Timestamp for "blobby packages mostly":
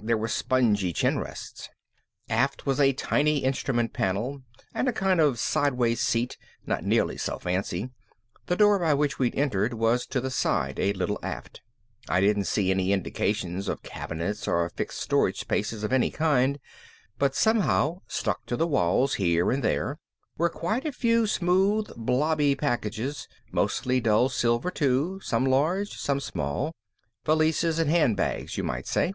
21.96-24.00